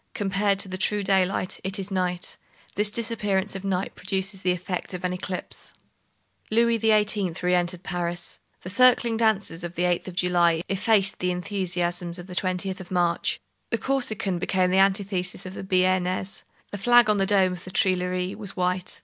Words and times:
Compared 0.15 0.57
to 0.57 0.67
the 0.67 0.79
true 0.79 1.03
daylight, 1.03 1.59
it 1.63 1.77
is 1.77 1.91
night. 1.91 2.35
This 2.73 2.89
disappearance 2.89 3.55
of 3.55 3.63
night 3.63 3.93
produces 3.93 4.41
the 4.41 4.51
effect 4.51 4.95
of 4.95 5.03
an 5.03 5.13
eclipse. 5.13 5.75
Louis 6.49 6.79
XVIII. 6.79 7.33
re 7.43 7.53
entered 7.53 7.83
Paris. 7.83 8.39
The 8.63 8.71
circling 8.71 9.15
dances 9.17 9.63
of 9.63 9.75
the 9.75 9.83
8th 9.83 10.07
of 10.07 10.15
July 10.15 10.63
effaced 10.67 11.19
the 11.19 11.29
enthusiasms 11.29 12.17
of 12.17 12.25
the 12.25 12.33
20th 12.33 12.79
of 12.79 12.89
March. 12.89 13.39
The 13.69 13.77
Corsican 13.77 14.39
became 14.39 14.71
the 14.71 14.79
antithesis 14.79 15.45
of 15.45 15.53
the 15.53 15.63
Bearnese. 15.63 16.45
The 16.71 16.79
flag 16.79 17.07
on 17.07 17.17
the 17.17 17.27
dome 17.27 17.53
of 17.53 17.63
the 17.63 17.69
Tuileries 17.69 18.35
was 18.37 18.57
white. 18.57 18.99